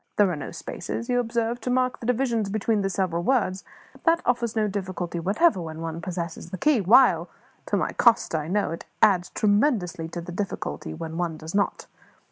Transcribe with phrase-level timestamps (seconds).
[0.15, 3.63] There are no spaces, you observe, to mark the divisions between the several words;
[3.93, 7.29] but that offers no difficulty whatever when one possesses the key; while
[7.67, 11.53] to my cost I know it it adds tremendously to the difficulty when one does
[11.53, 11.85] not.